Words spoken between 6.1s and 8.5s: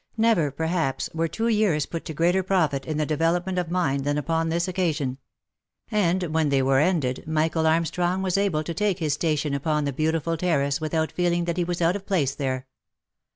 when they were ended, Michael Armstrong was